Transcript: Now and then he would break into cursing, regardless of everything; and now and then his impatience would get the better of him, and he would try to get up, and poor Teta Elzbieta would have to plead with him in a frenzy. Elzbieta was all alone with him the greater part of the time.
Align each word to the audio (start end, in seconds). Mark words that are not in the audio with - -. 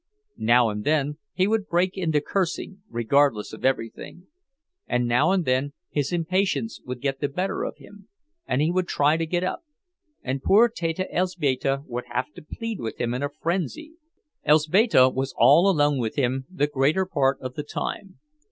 Now 0.39 0.69
and 0.69 0.83
then 0.83 1.19
he 1.31 1.45
would 1.45 1.67
break 1.67 1.95
into 1.95 2.21
cursing, 2.21 2.81
regardless 2.89 3.53
of 3.53 3.63
everything; 3.63 4.25
and 4.87 5.05
now 5.07 5.29
and 5.31 5.45
then 5.45 5.73
his 5.91 6.11
impatience 6.11 6.81
would 6.83 7.01
get 7.01 7.19
the 7.19 7.27
better 7.29 7.63
of 7.63 7.77
him, 7.77 8.07
and 8.47 8.63
he 8.63 8.71
would 8.71 8.87
try 8.87 9.15
to 9.15 9.27
get 9.27 9.43
up, 9.43 9.61
and 10.23 10.41
poor 10.41 10.69
Teta 10.69 11.07
Elzbieta 11.13 11.83
would 11.85 12.05
have 12.07 12.33
to 12.33 12.41
plead 12.41 12.79
with 12.79 12.99
him 12.99 13.13
in 13.13 13.21
a 13.21 13.29
frenzy. 13.29 13.93
Elzbieta 14.43 15.07
was 15.07 15.35
all 15.37 15.69
alone 15.69 15.99
with 15.99 16.15
him 16.15 16.47
the 16.49 16.65
greater 16.65 17.05
part 17.05 17.39
of 17.39 17.53
the 17.53 17.61
time. 17.63 18.17